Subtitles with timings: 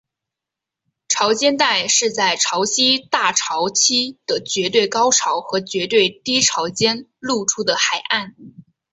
[1.09, 8.35] 潮间带是在潮汐大潮期的绝对高潮和绝对低潮间露出的海岸。